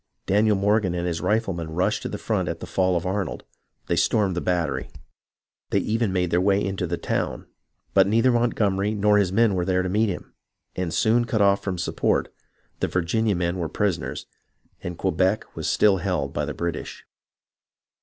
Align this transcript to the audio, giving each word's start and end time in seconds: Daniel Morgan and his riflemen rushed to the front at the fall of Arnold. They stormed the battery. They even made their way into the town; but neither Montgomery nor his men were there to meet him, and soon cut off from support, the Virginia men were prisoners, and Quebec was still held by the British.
Daniel 0.25 0.55
Morgan 0.55 0.95
and 0.95 1.05
his 1.05 1.21
riflemen 1.21 1.69
rushed 1.75 2.01
to 2.01 2.09
the 2.09 2.17
front 2.17 2.49
at 2.49 2.59
the 2.59 2.65
fall 2.65 2.95
of 2.97 3.05
Arnold. 3.05 3.43
They 3.85 3.95
stormed 3.95 4.35
the 4.35 4.41
battery. 4.41 4.89
They 5.69 5.77
even 5.77 6.11
made 6.11 6.31
their 6.31 6.41
way 6.41 6.59
into 6.59 6.87
the 6.87 6.97
town; 6.97 7.45
but 7.93 8.07
neither 8.07 8.31
Montgomery 8.31 8.95
nor 8.95 9.19
his 9.19 9.31
men 9.31 9.53
were 9.53 9.63
there 9.63 9.83
to 9.83 9.89
meet 9.89 10.09
him, 10.09 10.33
and 10.75 10.91
soon 10.91 11.25
cut 11.25 11.39
off 11.43 11.63
from 11.63 11.77
support, 11.77 12.33
the 12.79 12.87
Virginia 12.87 13.35
men 13.35 13.59
were 13.59 13.69
prisoners, 13.69 14.25
and 14.81 14.97
Quebec 14.97 15.55
was 15.55 15.69
still 15.69 15.97
held 15.97 16.33
by 16.33 16.45
the 16.45 16.55
British. 16.55 17.05